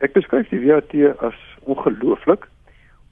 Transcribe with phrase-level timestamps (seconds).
[0.00, 1.36] Ek beskryf die WAT as
[1.68, 2.48] ongelooflik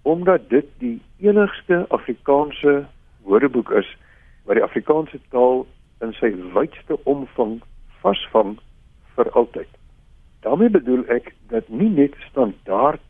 [0.09, 2.87] omdat dit die enigste Afrikaanse
[3.29, 3.89] woordeboek is
[4.49, 5.67] wat die Afrikaanse taal
[6.01, 7.59] in sy wydste omvang
[8.01, 8.57] vasvang
[9.17, 9.69] vir altyd.
[10.41, 13.05] daarmee bedoel ek dat nie net standaard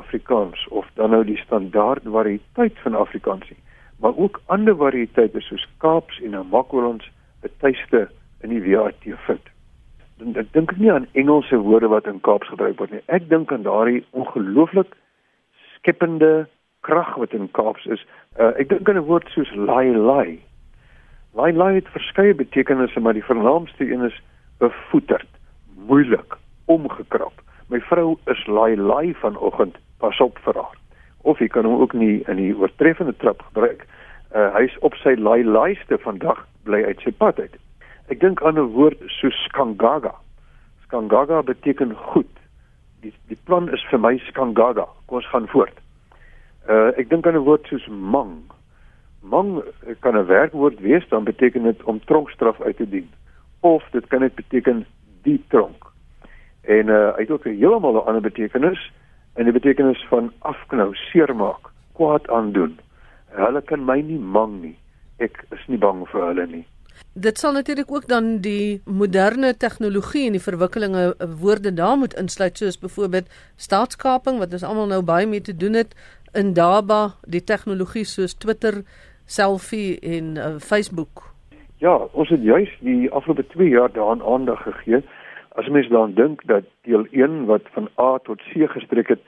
[0.00, 3.60] Afrikaans of dan nou die standaard variëteit van Afrikaans nie,
[4.00, 7.10] maar ook ander variëteite soos Kaaps en Namakolands
[7.42, 8.08] 'n tuiste
[8.40, 9.53] in die WAT vind.
[10.24, 13.02] Dan ek dink nie aan Engelse woorde wat in Kaaps gebruik word nie.
[13.12, 14.94] Ek dink aan daardie ongelooflik
[15.76, 16.46] skepende
[16.80, 18.00] krag wat in Kaaps is.
[18.40, 20.40] Uh, ek dink aan 'n woord soos lai lai.
[21.36, 24.16] Lai lai het verskeie betekenisse, maar die vernaamste een is
[24.58, 25.28] bevoeterd,
[25.88, 26.38] moeilik,
[26.72, 27.42] omgekrap.
[27.68, 30.78] My vrou is lai lai vanoggend, pas op vir haar.
[31.22, 33.84] Of jy kan hom ook nie in die oortreffende trap gebruik.
[34.32, 37.60] Uh, Hy's op sy lai laiste vandag bly uit sy pad uit.
[38.08, 40.14] Ek dink aan 'n woord soos skangaga.
[40.84, 42.32] Skangaga beteken goed.
[43.00, 44.86] Die die plan is vir my skangaga.
[45.06, 45.78] Kom ons gaan voort.
[46.68, 48.44] Uh ek dink aan 'n woord soos mang.
[49.22, 49.62] Mang
[50.00, 53.08] kan 'n werkwoord wees, dan beteken dit om tronkstraf uit te dien.
[53.60, 54.86] Of dit kan dit beteken
[55.22, 55.84] die tronk.
[56.62, 58.92] En uh hy het ook 'n heeltemal 'n ander betekenis,
[59.34, 62.78] en die betekenis van afknou, seermaak, kwaad aandoen.
[63.34, 64.76] Hulle kan my nie mang nie.
[65.18, 66.66] Ek is nie bang vir hulle nie.
[67.14, 72.58] Dit sal natuurlik ook dan die moderne tegnologie en die verwikkelinge woorde daar moet insluit
[72.58, 75.94] soos byvoorbeeld staatskaping wat ons almal nou baie mee te doen het
[76.34, 78.82] in Daba die tegnologie soos Twitter,
[79.26, 81.22] selfie en uh, Facebook.
[81.78, 85.02] Ja, ons het juis die afgelope 2 jaar daaraan aandag gegee.
[85.54, 89.22] As mens daaraan dink dat deel 1 wat van A tot C gestrek het,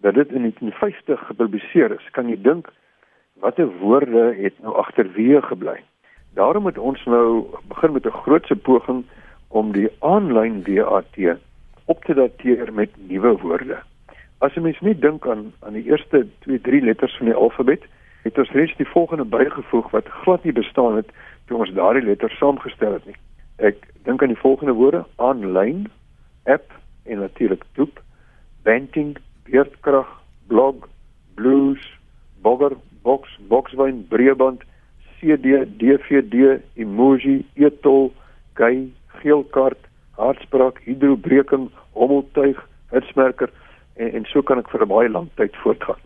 [0.00, 2.72] dat dit in 1950 gepubliseer is, kan jy dink
[3.40, 5.76] watter woorde het nou agterweë gebly.
[6.36, 9.04] Daarom het ons nou begin met 'n grootse poging
[9.48, 11.16] om die aanlyn WAT
[11.84, 13.78] op te dateer met nuwe woorde.
[14.38, 17.82] As jy mens net dink aan aan die eerste 2, 3 letters van die alfabet,
[18.22, 21.08] het ons reeds die volgende bygevoeg wat glad nie bestaan het
[21.46, 23.16] toe ons daardie letters saamgestel het nie.
[23.56, 25.86] Ek dink aan die volgende woorde: aanlyn,
[26.44, 26.72] app
[27.04, 28.02] en natuurlik doop,
[28.62, 30.74] banting, beerdkrag, blog,
[31.34, 31.98] blues,
[32.42, 34.62] bogger, box, boxwyn, breeband,
[35.20, 38.12] CD, DVD, emoji, etol,
[38.54, 38.86] gay,
[39.20, 39.78] geelkaart,
[40.16, 42.60] hartspraak, hidrobreking, hommeltuig,
[42.92, 43.50] hitsmerker
[43.96, 46.00] en, en so kan ek vir 'n baie lang tyd voortgaan.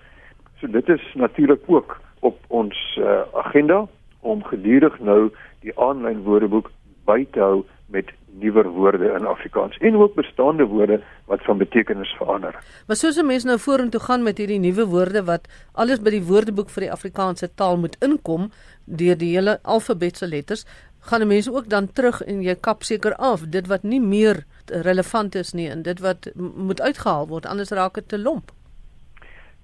[0.61, 3.87] So dit is natuurlik ook op ons uh, agenda
[4.21, 6.71] om gedurig nou die aanlyn woordeboek
[7.05, 12.15] by te hou met nuwer woorde in Afrikaans en ook bestaande woorde wat van betekenis
[12.19, 12.55] verander.
[12.87, 16.25] Maar soos 'n mens nou vorentoe gaan met hierdie nuwe woorde wat alles by die
[16.25, 18.51] woordeboek vir die Afrikaanse taal moet inkom
[18.85, 20.65] deur die hele alfabetiese letters,
[21.01, 24.45] gaan 'n mens ook dan terug en jy kap seker af dit wat nie meer
[24.67, 28.51] relevant is nie en dit wat moet uitgehaal word anders raak dit te lomp.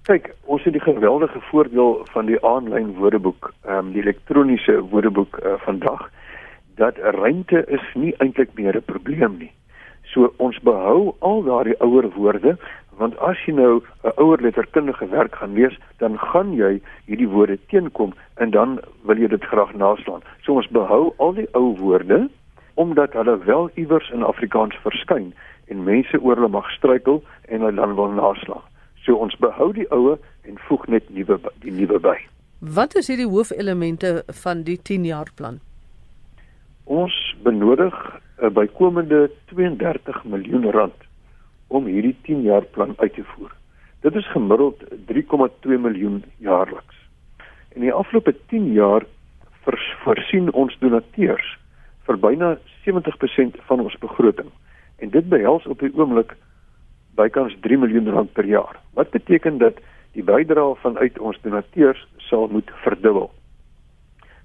[0.01, 5.39] Kyk, ons het die geweldige voordeel van die aanlyn woordeboek, ehm um, die elektroniese woordeboek
[5.43, 6.09] uh, vandag
[6.77, 9.51] dat ruimte is nie eintlik meer 'n probleem nie.
[10.13, 12.57] So ons behou al daardie ouer woorde
[12.97, 17.57] want as jy nou 'n ouer letterkundige werk gaan lees, dan gaan jy hierdie woorde
[17.67, 20.21] teenkom en dan wil jy dit graag naslaan.
[20.41, 22.29] So ons behou al die ou woorde
[22.73, 25.33] omdat hulle wel iewers in Afrikaans verskyn
[25.67, 28.65] en mense oor hulle mag struikel en hulle dan wil naslaan.
[29.05, 32.17] So ons behou die oue en voeg net nuwe die nuwe by.
[32.59, 35.59] Wat is hierdie hoofelemente van die 10 jaar plan?
[36.87, 37.95] Ons benodig
[38.39, 40.99] 'n bykomende 32 miljoen rand
[41.67, 43.51] om hierdie 10 jaar plan uit te voer.
[44.01, 46.95] Dit is gemiddeld 3,2 miljoen jaarliks.
[47.75, 49.03] In die afgelope 10 jaar
[50.03, 51.57] voorsien ons donateurs
[52.05, 54.49] vir byna 70% van ons begroting
[54.97, 56.35] en dit behels op die oomblik
[57.15, 58.79] bykans 3 miljoen rand per jaar.
[58.93, 59.83] Wat beteken dat
[60.13, 63.31] die bydrae vanuit ons donateurs sal moet verdubbel.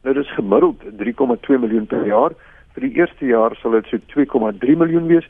[0.03, 2.35] Nou dis gemiddeld 3,2 miljoen per jaar.
[2.75, 5.29] Vir die eerste jaar sal dit so 2,3 miljoen wees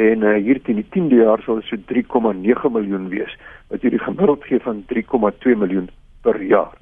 [0.00, 3.34] en uh, hier teen die 10de jaar sal dit so 3,9 miljoen wees
[3.70, 5.90] wat hierdie gemiddeld gee van 3,2 miljoen
[6.24, 6.72] per jaar.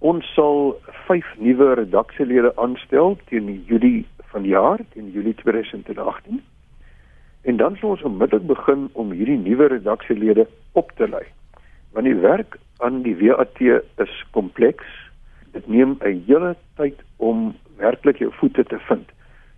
[0.00, 0.78] Ons sal
[1.10, 6.40] 5 nuwe redaksielede aanstel teen Julie van die jaar, teen Julie 2018.
[7.42, 11.26] En dan sal ons onmiddellik begin om hierdie nuwe redaksielede op te lei.
[11.92, 14.88] Want die werk aan die WAT is kompleks
[15.52, 19.08] dit neem 'n hele tyd om werklik jou voete te vind.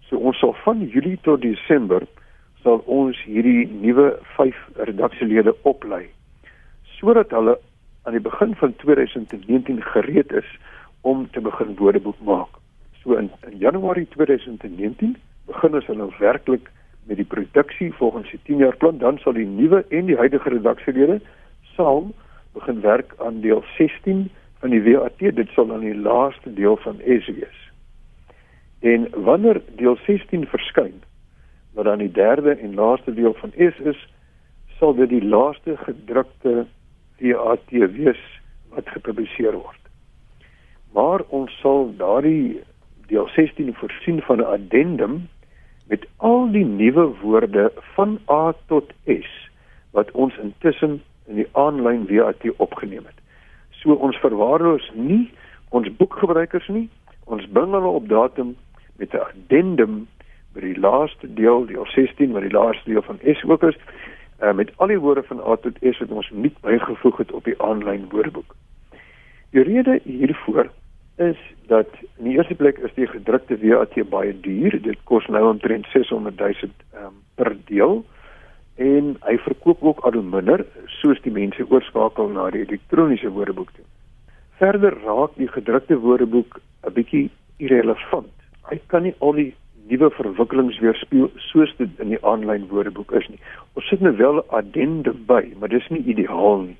[0.09, 2.03] So ons sal van Julie tot Desember
[2.63, 6.07] sal ons hierdie nuwe 5 redaksielede oplei
[6.99, 7.59] sodat hulle
[8.03, 10.59] aan die begin van 2019 gereed is
[11.01, 12.49] om te begin woordeboek maak.
[13.03, 15.17] So in, in Januarie 2019
[15.47, 16.71] begin ons hulle werklik
[17.11, 20.55] met die produksie volgens die 10 jaar plan, dan sal die nuwe en die huidige
[20.55, 21.19] redaksielede
[21.75, 22.13] saam
[22.55, 24.29] begin werk aan deel 16
[24.63, 25.19] van die WAT.
[25.19, 27.61] Dit sal dan die laaste deel van S wees.
[28.83, 31.03] En wanneer deel 16 verskyn,
[31.75, 34.01] wat dan die derde en laaste deel van S is,
[34.79, 36.67] sal dit die laaste gedrukte
[37.23, 38.23] WAT wees
[38.75, 39.79] wat gepubliseer word.
[40.93, 42.61] Maar ons sal daardie
[43.07, 45.29] deel 16 voorsien van 'n addendum
[45.87, 49.31] met al die nuwe woorde van A tot S
[49.91, 53.22] wat ons intussen in die aanlyn WAT opgeneem het.
[53.83, 55.27] So ons verwaarloos nie
[55.73, 56.89] ons boekgebruikers nie.
[57.25, 58.57] Ons bring hulle op datum
[59.01, 60.07] met 'n addendum
[60.55, 63.77] by die laaste deel, deel 16 wat die laaste deel van S ook is,
[64.43, 67.45] uh, met al die woorde van A tot S wat ons nie bygevoeg het op
[67.45, 68.55] die aanlyn woordeboek.
[69.51, 70.71] Die rede hiervoor
[71.17, 71.89] is dat
[72.19, 74.83] in die eerste plek is die gedrukte WAT baie duur.
[74.83, 78.05] Dit kos nou omtrent 600 000 um, per deel
[78.83, 80.65] en hy verkoop ook al hoe minder
[80.99, 83.85] soos die mense oorskakel na die elektroniese woordeboek toe.
[84.59, 88.33] Verder raak die gedrukte woordeboek 'n bietjie irrelevant.
[88.71, 89.53] Hy kan nie al die
[89.91, 93.41] nuwe verwikkelings weerspieël soos dit in die aanlyn woordeboek is nie.
[93.75, 96.79] Ons sit nou wel 'n addendum by, maar dis nie ideaal nie.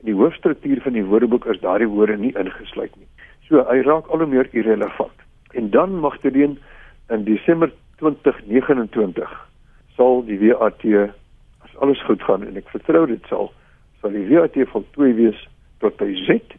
[0.00, 3.08] In die hoofstruktuur van die woordeboek is daardie woorde nie ingesluit nie.
[3.48, 5.18] So hy raak al hoe meer irrelevant.
[5.52, 6.58] En dan magtedien
[7.08, 9.48] in Desember 2029
[9.96, 10.82] sal die WAT
[11.82, 13.50] alles goed gaan en ek vertrou dit sal
[14.00, 15.38] sal die WAT voltooi wees
[15.82, 16.56] tot by Z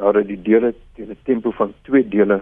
[0.00, 2.40] nadat die dele teen 'n tempo van 2 dele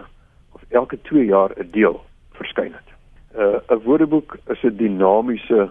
[0.55, 1.99] of elke 2 jaar 'n deel
[2.39, 2.89] verskyn het.
[3.35, 5.69] 'n uh, Woordeboek is 'n dinamiese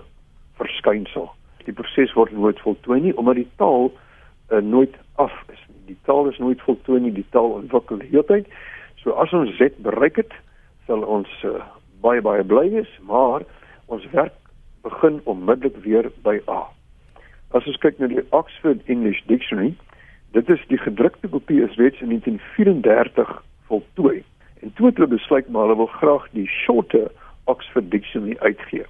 [0.57, 1.31] verskynsel.
[1.65, 3.93] Die proses word nooit voltooi nie omdat die taal
[4.51, 8.49] uh, nooit af is die taal is nooit voltooi nie, die taal ontwikkel heeltyd.
[9.03, 10.35] So as ons Z bereik het,
[10.87, 11.63] sal ons uh,
[12.05, 13.47] baie baie bly wees, maar
[13.87, 14.35] ons werk
[14.83, 16.67] begin onmiddellik weer by A.
[17.51, 19.75] As ons kyk na die Oxford English Dictionary,
[20.37, 24.23] dit is die gedrukte kopie is reeds in 1934 voltooi.
[24.61, 27.11] En toe het hulle besluit maar hulle wil graag die shorter
[27.45, 28.85] Oxford Dictionary uitgee.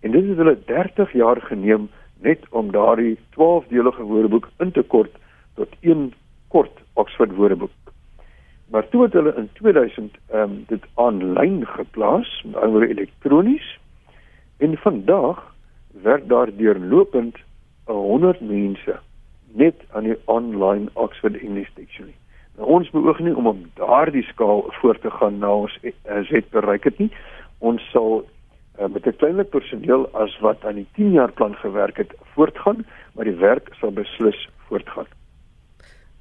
[0.00, 1.90] En dit het hulle 30 jaar geneem
[2.22, 5.14] net om daardie 12-delige woordeboek in te kort
[5.54, 6.12] tot een
[6.48, 7.70] kort Oxford Woordeboek.
[8.70, 13.78] Maar toe het hulle in 2000 ehm um, dit aanlyn geplaas, met ander woorde elektronies.
[14.62, 15.54] En vandag
[16.02, 17.36] werk daar deurlopend
[17.84, 19.00] 100 mense
[19.46, 22.14] net aan die online Oxford English Dictionary.
[22.56, 25.74] Nou ons beoog nie om op daardie skaal voort te gaan na ons
[26.28, 27.10] Z bereik het nie.
[27.58, 31.96] Ons sal uh, met 'n kleiner personeel as wat aan die 10 jaar plan gewerk
[31.96, 35.10] het voortgaan, maar die werk sal beslis voortgaan.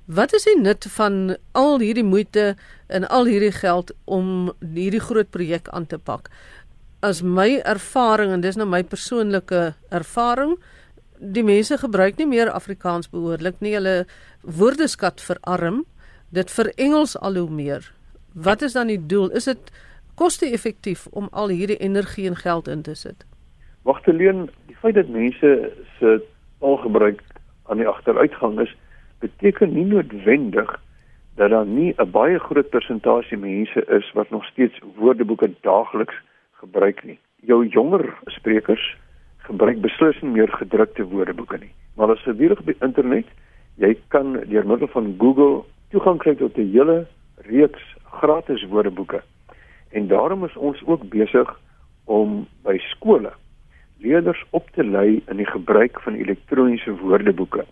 [0.06, 2.56] Wat is die nut van al hierdie moeite
[2.88, 6.28] en al hierdie geld om hierdie groot projek aan te pak?
[7.02, 10.52] As my ervaring en dis nou my persoonlike ervaring,
[11.18, 13.74] die mense gebruik nie meer Afrikaans behoorlik nie.
[13.74, 14.06] Hulle
[14.46, 15.82] woordeskat verarm.
[16.30, 17.90] Dit verengels al hoe meer.
[18.34, 19.32] Wat is dan die doel?
[19.34, 19.74] Is dit
[20.16, 23.26] koste-effektief om al hierdie energie en geld in te sit?
[23.90, 26.22] Wagteleen, die feit dat mense se
[26.62, 27.26] taalgebruik
[27.74, 28.78] aan die agteruitgang is,
[29.26, 30.70] beteken nie noodwendig
[31.42, 36.16] dat daar nie 'n baie groot persentasie mense is wat nog steeds woordeboeke daagliks
[36.62, 37.18] gebruik nie.
[37.48, 38.06] Jou jonger
[38.38, 38.84] sprekers
[39.48, 41.74] gebruik beslis nie meer gedrukte woordeboeke nie.
[41.98, 43.28] Maar as jy weer op die internet,
[43.82, 47.08] jy kan deur middel van Google toegang kry tot 'n hele
[47.50, 47.84] reeks
[48.22, 49.22] gratis woordeboeke.
[49.92, 51.50] En daarom is ons ook besig
[52.06, 53.32] om by skole
[54.00, 57.66] leerders op te lei in die gebruik van elektroniese woordeboeke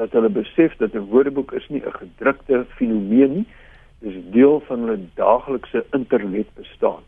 [0.00, 3.46] dat hulle besef dat 'n woordeboek is nie 'n gedrukte fenomeen nie,
[3.98, 7.02] dis deel van hulle daaglikse internetbestaan.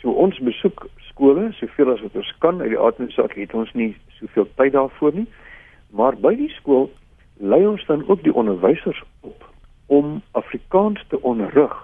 [0.00, 3.94] So ons besoek skole soveel as wat ons kan uit die aardnoodsaak het ons nie
[4.18, 5.26] soveel tyd daarvoor nie,
[5.90, 6.90] maar by die skool
[7.40, 9.44] lei ons dan ook die onderwysers op
[9.86, 11.74] om Afrikaans te onderrig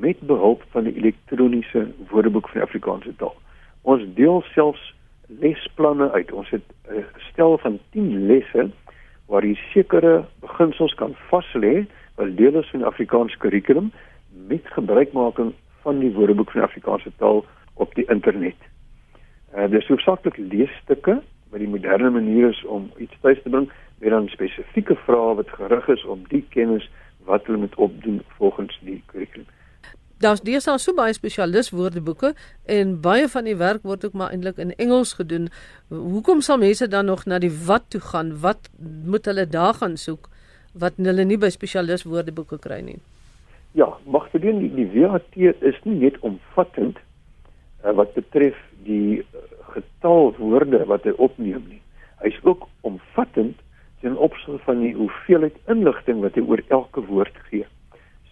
[0.00, 3.34] met behulp van die elektroniese woordeboek vir Afrikaanse taal.
[3.82, 4.82] Ons deel selfs
[5.40, 6.32] lesplanne uit.
[6.32, 8.70] Ons het 'n stel van 10 lesse
[9.26, 13.92] waar jy sekere beginsels kan vaslê wat deel is van die Afrikaanse kurrikulum
[14.48, 17.44] met gebruikmaking van die Woordeboek van Afrikaanse taal
[17.74, 18.56] op die internet.
[19.54, 21.20] Uh, dit is hoofsaaklik leesstukke
[21.50, 25.48] wat die moderne manier is om iets tuis te bring met dan spesifieke vrae wat
[25.58, 26.90] gerig is op die kennis
[27.24, 29.48] wat hulle moet opdoen volgens die kurrikulum
[30.20, 32.34] daar's deesdae so baie spesialis woordeboeke
[32.78, 35.48] en baie van die werk word ook maar eintlik in Engels gedoen.
[35.88, 38.34] Hoekom sal mense dan nog na die wat toe gaan?
[38.44, 40.28] Wat moet hulle daar gaan soek
[40.72, 43.00] wat hulle nie by spesialis woordeboeke kry nie?
[43.72, 46.98] Ja, mag verdien die, die WAT is nie net omvattend
[47.84, 49.22] uh, wat betref die
[49.70, 51.78] getal woorde wat hy opneem nie.
[52.24, 53.60] Hy's ook omvattend
[54.02, 57.66] ten opsigte van die hoeveelheid inligting wat hy oor elke woord gee.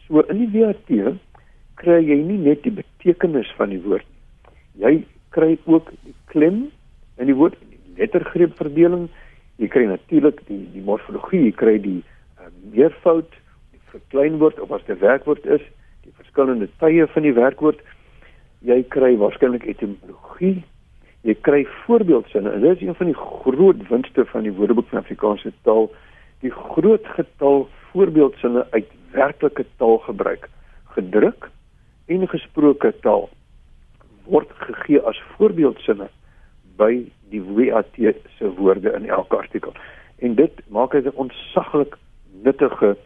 [0.06, 0.90] So in die WAT
[1.78, 4.54] kry jy nie net die betekenis van die woord nie.
[4.82, 4.94] Jy
[5.34, 6.64] kry ook die klem
[7.18, 9.06] in die woord, die lettergreepverdeling.
[9.62, 13.30] Jy kry natuurlik die die morfologie, jy kry die uh, meervoud,
[13.88, 15.62] die verkleinwoord of as dit 'n werkwoord is,
[16.02, 17.80] die verskillende tye van die werkwoord.
[18.60, 20.64] Jy kry waarskynlik etimologie.
[21.22, 22.50] Jy kry voorbeeldsinne.
[22.50, 25.90] En dit is een van die groot winste van die Woordeboek van Afrikaanse taal,
[26.40, 30.48] die groot getal voorbeeldsinne uit werklike taalgebruik,
[30.84, 31.50] gedruk
[32.06, 33.28] en gesproke taal
[34.24, 36.08] word gegee as voorbeeldsinne
[36.76, 36.92] by
[37.30, 37.94] die WAT
[38.38, 39.72] se woorde in elke artikel.
[40.18, 41.96] En dit maak dit 'n onsaglik
[42.42, 42.96] nuttige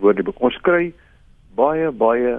[0.00, 0.40] woordeboek.
[0.40, 0.92] Ons kry
[1.58, 2.38] baie baie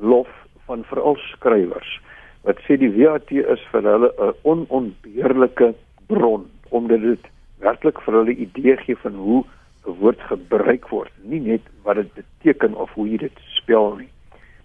[0.00, 0.30] lof
[0.66, 1.98] van veral skrywers
[2.46, 5.74] wat sê die WAT is vir hulle 'n onontbeerlike
[6.08, 7.24] bron omdat dit
[7.60, 9.44] werklik vir hulle idee gee van hoe
[9.86, 14.08] 'n woord gebruik word, nie net wat dit beteken of hoe jy dit spel nie.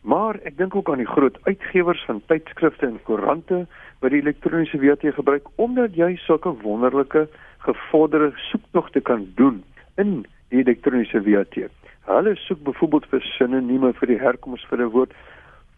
[0.01, 3.65] Maar ek dink ook aan die groot uitgewers van tydskrifte en koerante
[3.99, 9.63] wat die elektroniese WAT gebruik omdat jy sulke wonderlike gevorderde soektogte kan doen
[9.97, 11.57] in die elektroniese WAT.
[12.05, 15.13] Hulle soek byvoorbeeld vir sinonieme vir die herkoms vir 'n woord,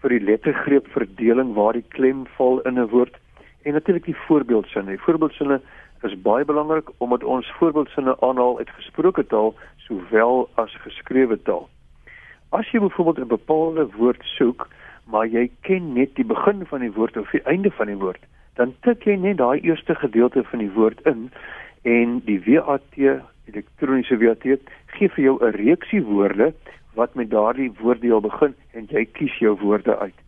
[0.01, 3.15] vir die lettergreepverdeling waar die klem val in 'n woord
[3.63, 4.91] en natuurlik die voorbeeldsinne.
[4.91, 5.61] Die voorbeeldsinne
[6.03, 11.69] is baie belangrik omdat ons voorbeeldsinne aanhaal uit gesproke taal sowel as geskrewe taal.
[12.51, 14.67] As jy byvoorbeeld 'n bepaalde woord soek,
[15.05, 18.23] maar jy ken net die begin van die woord of die einde van die woord,
[18.55, 21.31] dan tik jy net daai eerste gedeelte van die woord in
[21.83, 22.83] en die WAT
[23.47, 24.43] elektroniese WAT
[24.97, 26.53] gee vir jou 'n reeksie woorde
[26.95, 30.19] wat met daardie woorddeel begin en jy kies jou woorde uit.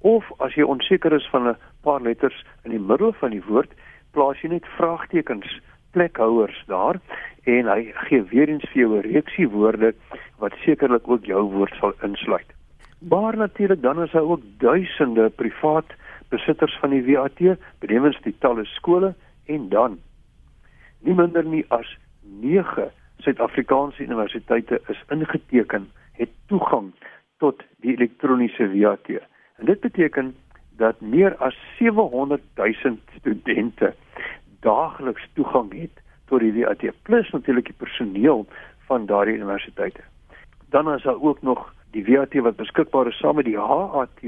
[0.00, 3.70] Of as jy onseker is van 'n paar letters in die middel van die woord,
[4.12, 5.60] plaas jy net vraagtekens
[5.92, 7.00] plekhouers daar
[7.44, 9.94] en hy gee weer eens vir jou 'n reeksie woorde
[10.38, 12.50] wat sekerlik ook jou woord sal insluit.
[12.98, 15.92] Maar natuurlik dan is daar ook duisende privaat
[16.28, 19.14] besitters van die WAT, benewens die talle skole
[19.46, 19.98] en dan
[21.00, 26.92] nie minder nie as 9 Suid-Afrikaanse universiteite is ingeteken het toegang
[27.38, 29.08] tot die elektroniese WAT.
[29.56, 30.34] En dit beteken
[30.76, 33.94] dat meer as 700 000 studente
[34.60, 38.46] daagliks toegang het tot die WAT plus natuurlik die personeel
[38.86, 40.00] van daardie universiteite.
[40.68, 44.20] Dan is daar ook nog die WAT wat beskikbaar is saam met die HAT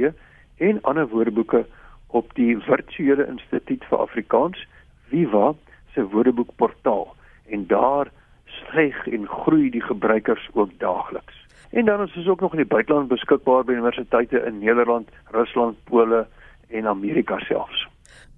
[0.56, 1.66] en ander woordeboeke
[2.06, 4.66] op die virtuele instituut vir Afrikaans
[5.08, 5.54] Viva
[5.94, 7.14] se woordeboekportaal
[7.48, 8.10] en daar
[8.44, 11.46] styg en groei die gebruikers ook daagliks.
[11.70, 15.76] En dan is dit ook nog in die buiteland beskikbaar by universiteite in Nederland, Rusland,
[15.84, 16.26] Pole
[16.68, 17.86] en Amerika selfs.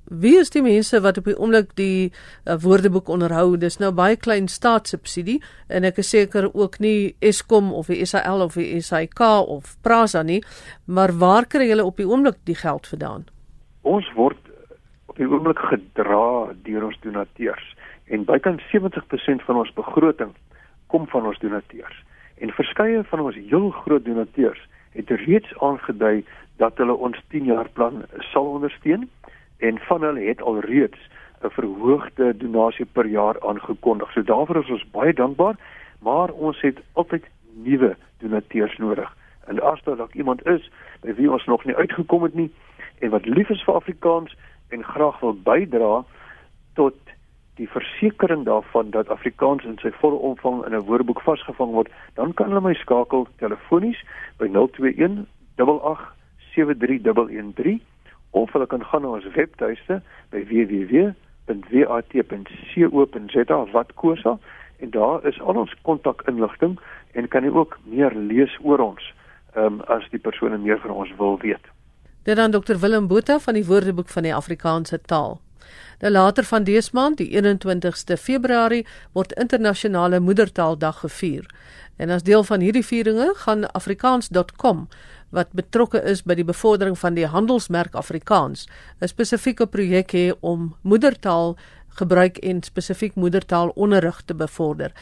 [0.08, 3.58] Wie is die mense wat op die oomblik die uh, woordeboek onderhou?
[3.60, 5.36] Dis nou baie klein staatssubsidie
[5.68, 10.22] en ek is seker ook nie Eskom of die SAL of die SAIK of Prasa
[10.24, 10.40] nie,
[10.86, 13.26] maar waar kry julle op die oomblik die geld vandaan?
[13.84, 14.40] Ons word
[15.12, 17.74] op die oomblik gedra deur ons donateurs
[18.08, 20.32] en bykans 70% van ons begroting
[20.86, 22.04] kom van ons donateurs.
[22.38, 24.60] En verskeie van ons heel groot donateurs
[24.92, 26.24] het reeds aangedui
[26.56, 29.08] dat hulle ons 10 jaar plan sal ondersteun
[29.58, 30.98] en van hulle het alreeds
[31.42, 34.12] 'n verhoogde donasie per jaar aangekondig.
[34.12, 35.56] So daarvoor is ons baie dankbaar,
[36.00, 39.16] maar ons het altyd nuwe donateurs nodig.
[39.46, 42.50] En as daar dalk iemand is by wie ons nog nie uitgekom het nie
[42.98, 44.36] en wat lief is vir Afrikaans
[44.68, 46.04] en graag wil bydra
[46.74, 46.96] tot
[47.58, 52.34] die versekering daarvan dat Afrikaans in sy volle omvang in 'n woordeboek vasgevang word, dan
[52.34, 54.00] kan hulle my skakel telefonies
[54.38, 56.14] by 021 88
[56.54, 57.80] 73113
[58.30, 61.14] of hulle kan gaan na ons webtuiste by www.wat.co.za
[63.72, 64.38] wat kosa
[64.78, 66.80] en daar is al ons kontakinligting
[67.12, 69.14] en kan jy ook meer lees oor ons
[69.56, 71.64] um, as die persone meer van ons wil weet.
[72.22, 75.40] Dit dan Dr Willem Botha van die Woordeboek van die Afrikaanse taal.
[76.00, 81.46] Nou later van dese maand, die 21ste Februarie, word internasionale moedertaaldag gevier.
[81.96, 84.88] En as deel van hierdie vieringe gaan afrikaans.com
[85.34, 88.68] wat betrokke is by die bevordering van die handelsmerk Afrikaans
[89.00, 91.56] 'n spesifieke projek hê om moedertaal
[91.88, 94.92] gebruik en spesifiek moedertaalonderrig te bevorder.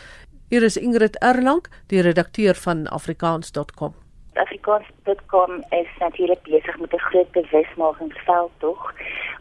[0.49, 4.06] Hier is Ingrid Erlang, die redakteur van afrikaans.com.
[4.37, 8.95] Afrikaans.com is natuurlik besig met 'n groot bewusmakingsveld tog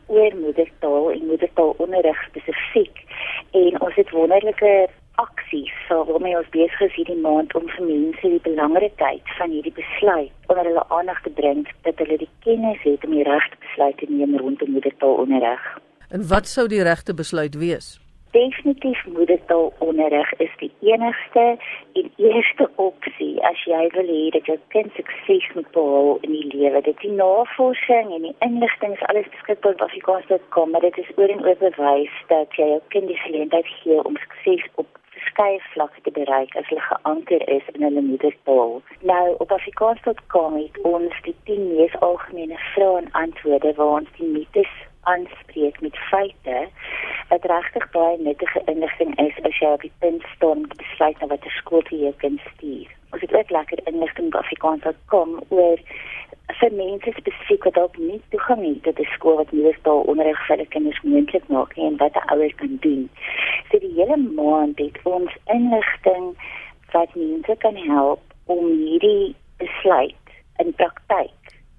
[0.05, 3.03] oor moedertaal en moedertaalonderrig spesifiek.
[3.51, 8.29] En ons het wonderlike aksies so waarmee ons besig is hierdie maand om vir mense
[8.29, 13.05] die belangrikheid van hierdie besluit onder hulle aandag te bring dat hulle die kennis het
[13.05, 15.77] om die reg te besluit te neem rondom moedertaalonderrig.
[16.09, 18.04] En wat sou die regte besluit wees?
[18.35, 21.45] Definitief moedertaalonderrig is die enigste
[21.99, 26.49] en eerste opsie as jy wil hê dat jou kind sukses moet behaal in die
[26.55, 26.81] lewe.
[26.87, 31.31] Dit die navorsing en die inligting is alles beskikbaar op Afrikaans.com, maar dit is oor
[31.35, 36.01] en oor bewys dat jy jou kind die geleentheid gee om sukses op verskeie vlakke
[36.03, 38.81] te bereik as hulle geanker is in hulle moedertaal.
[39.11, 44.27] Nou op Afrikaans.com het ons die 10 mees algemene vrae en antwoorde waar ons die
[44.27, 44.75] mites
[45.11, 46.67] aanspreek met feite
[47.29, 51.19] wat regtig baie nuttige inligting is as jy op die punt staan om te besluit
[51.19, 52.91] na watter skool jy kan stuur.
[53.11, 55.81] Ons het ook lekker inligting op Afrikaans.com oor
[56.59, 60.55] vir mense spesifiek wat dalk nie toegang het tot 'n skool wat moedertaal onderrig vir
[60.55, 63.09] hulle kinders moontlik maak nie en wat 'n ouer kan doen.
[63.71, 66.35] So die hele maand het ons inligting
[66.91, 70.25] wat mense kan help om hierdie besluit
[70.57, 71.31] in praktyk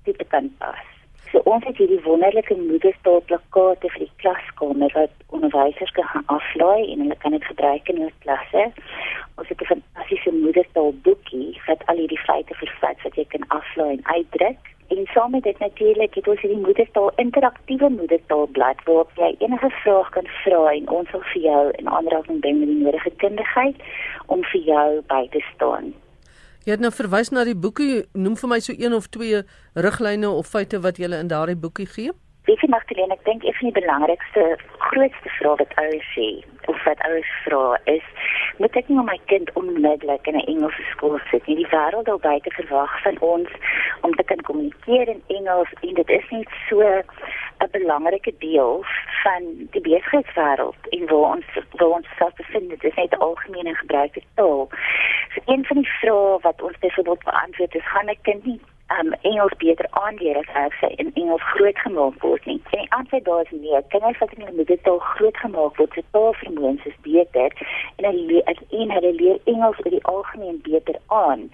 [0.05, 0.96] te kan pas.
[1.33, 7.03] So ons het hierdie wonderlike moedertaal plakate vir die klaskamer wat onderwysers kan aflaai en
[7.03, 8.63] hulle kan dit gebruik in hul klasse.
[9.35, 13.93] Ons het 'n fantastiese moedertaal boekie wat al hierdie feite vervat wat jy kan aflaai
[13.97, 14.63] en uitdruk.
[14.89, 20.09] En saam met dit natuurlik het ons hierdie moedertaal interaktiewe moedertaalblad waarop jy enige vraag
[20.11, 23.77] kan vra en ons sal vir jou in aanraking bring met die nodige kundigheid
[24.27, 25.95] om vir jou by te staan.
[26.67, 29.45] Jy het nou verwys na die boekie, noem vir my so een of twee
[29.79, 32.11] riglyne of feite wat jy in daardie boekie gee.
[32.47, 34.43] Ek sien Magdalene, ek dink een van die belangrikste
[34.79, 36.27] grootste vrae wat ouers sê
[36.71, 38.05] of wat ouers vra is,
[38.63, 41.57] moet ek nie my kind onmiddellik in 'n Engelse skool sit nie.
[41.59, 43.51] Die wêreld daar buite verwag van ons
[44.07, 48.85] om te kan kommunikeer in Engels en dit is nie so 'n belangrike deel
[49.25, 49.43] van
[49.75, 51.47] die besigheidswêreld en waar ons
[51.83, 52.71] waar ons self bevind.
[52.71, 54.69] Dit is net 'n algemene gebruikte taal.
[55.35, 59.13] So een van die vrae wat ons byvoorbeeld beantwoord is, gaan 'n kind nie um
[59.23, 62.59] Engels beter aanleer as hy sy in Engels grootgemaak word nie.
[62.71, 63.81] Die antwoord daar is nee.
[63.95, 67.57] Kinders wat in hulle moedertaal grootgemaak word, se taalvermoëns is beter
[67.97, 71.49] en hulle leer en hulle leer Engels oor die algemeen beter aan.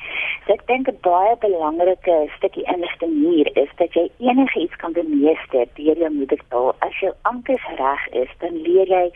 [0.46, 5.66] So ek dink 'n baie belangrike stukkie inligting hier is dat jy enigiets kan bemeester
[5.80, 6.74] deur jou moedertaal.
[6.78, 9.06] As jou ankers reg is, dan leer jy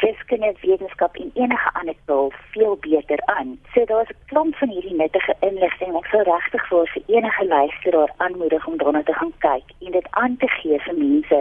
[0.00, 3.58] wiskunde, wetenskap en enige ander taal veel beter aan.
[3.74, 8.12] So daar's 'n klomp van hierdie nuttige inligting wat vir regtig vir vir enige luisteraar
[8.16, 11.40] aanmoedig om daarna te gaan kyk en dit aan te gee vir mense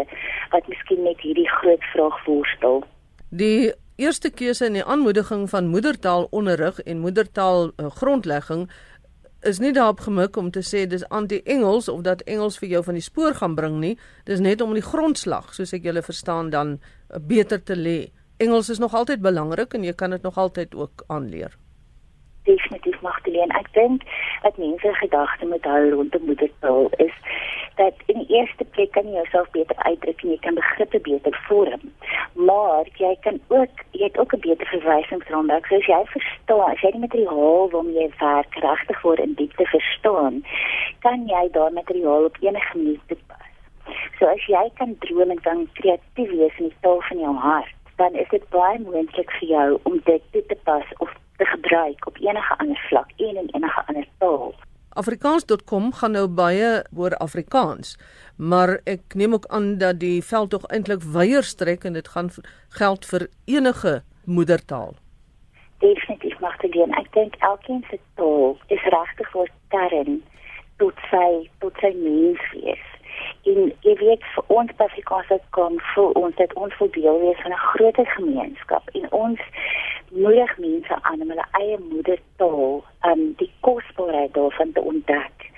[0.54, 2.84] wat miskien net hierdie groot vraag voorstel.
[3.30, 8.70] Die eerste keuse in die aanmoediging van moedertaalonderrig en moedertaal uh, grondlegging
[9.42, 12.98] is nie daarop gemik om te sê dis anti-Engels of dat Engels vir jou van
[12.98, 13.96] die spoor gaan bring nie.
[14.30, 18.12] Dis net om die grondslag, soos ek julle verstaan, dan uh, beter te lê.
[18.42, 21.58] Engels is nog altyd belangrik en jy kan dit nog altyd ook aanleer.
[22.52, 24.04] Definitief Magdalene, ek dink
[24.44, 27.16] dat mense gedagte moet hou rondom moedertaal is
[27.80, 31.38] dat in die eerste plek kan jy jouself beter uitdruk en jy kan begrippe beter
[31.48, 31.86] vorm.
[32.50, 35.66] Maar jy kan ook jy het ook 'n beter verwysingsraamwerk.
[35.66, 39.66] So as jy verstaan, as jy die materiaal waarmee jy werk regtig voor in diepte
[39.66, 40.44] verstaan,
[41.00, 43.48] kan jy daardie materiaal op enige manier toepas.
[44.20, 47.76] So as jy kan droom en kan kreatief wees in die taal van jou hart,
[47.96, 51.10] dan is dit baie moontlik vir jou om dit toe te pas of
[51.42, 54.54] te gebruik op enige ander vlak en in enige ander taal.
[55.02, 57.96] Afrikaans.com gaan nou baie oor Afrikaans,
[58.38, 62.30] maar ek neem ook aan dat die veld tog eintlik wyeer strek en dit gaan
[62.82, 63.94] geld vir enige
[64.26, 64.94] moedertaal.
[65.80, 66.94] Definitief mag dit doen.
[67.02, 70.22] Ek dink elkeen se taal is regtig vir kern
[70.84, 71.30] tot sy
[71.64, 72.86] tot sy menswees
[73.44, 77.52] en jy weet vir ons Afrikaanse kom vir ons dat ons wil deel wees van
[77.52, 79.40] 'n groter gemeenskap en ons
[80.12, 85.50] moedig mense aan om hulle eie moedertaal um die kosbaarheid daarvan te ontdek.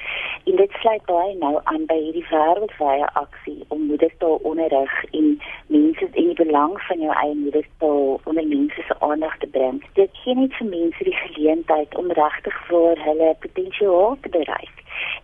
[0.44, 6.10] En dit sluit baie nou aan by hierdie wêreldwye aksie om moedertaal onderrig en mense
[6.12, 9.84] in die belang van jou eie moedertaal onder mense se aandag te bring.
[9.94, 14.73] Dit gee net vir mense die geleentheid om regtig vir hulle potensiaal te bereik.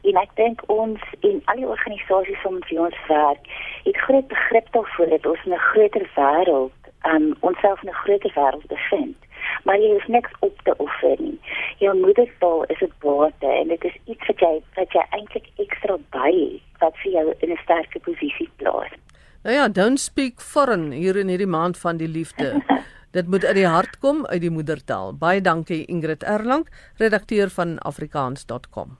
[0.09, 3.49] En ek dink ons en al die organisasies vir ons werk,
[3.85, 6.79] het groot begrip daarvoor dat ons in 'n groter wêreld,
[7.11, 9.17] um onsself in 'n groter wêreld bevind.
[9.63, 11.39] Maar jy is niks op te offer nie.
[11.77, 15.97] Jou moedertaal is 'n waarde en dit is iets wat jy wat jy eintlik ekstra
[16.09, 18.91] by wat vir jou in 'n sterker posisie plaas.
[19.43, 22.61] Nou ja, don't speak foreign hier in hierdie maand van die liefde.
[23.17, 25.13] Dit moet uit die hart kom uit die moedertaal.
[25.17, 26.67] Baie dankie Ingrid Erlang,
[26.97, 28.99] redakteur van afrikaans.com.